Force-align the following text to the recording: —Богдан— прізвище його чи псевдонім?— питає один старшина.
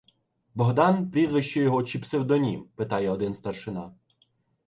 —Богдан— 0.55 1.11
прізвище 1.11 1.61
його 1.61 1.83
чи 1.83 1.99
псевдонім?— 1.99 2.67
питає 2.75 3.09
один 3.09 3.33
старшина. 3.33 3.93